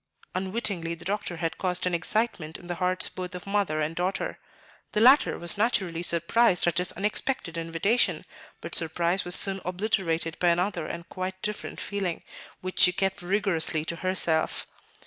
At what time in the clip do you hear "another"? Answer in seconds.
10.47-10.87